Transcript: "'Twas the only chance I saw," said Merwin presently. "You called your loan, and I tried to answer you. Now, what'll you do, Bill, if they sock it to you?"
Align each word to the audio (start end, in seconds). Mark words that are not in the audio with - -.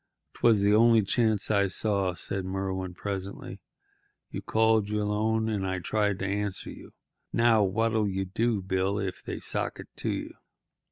"'Twas 0.33 0.61
the 0.61 0.73
only 0.73 1.03
chance 1.03 1.51
I 1.51 1.67
saw," 1.67 2.15
said 2.15 2.43
Merwin 2.43 2.95
presently. 2.95 3.61
"You 4.31 4.41
called 4.41 4.89
your 4.89 5.03
loan, 5.05 5.47
and 5.47 5.63
I 5.63 5.77
tried 5.77 6.17
to 6.17 6.25
answer 6.25 6.71
you. 6.71 6.93
Now, 7.31 7.61
what'll 7.61 8.07
you 8.07 8.25
do, 8.25 8.63
Bill, 8.63 8.97
if 8.97 9.21
they 9.23 9.39
sock 9.39 9.79
it 9.79 9.89
to 9.97 10.09
you?" 10.09 10.33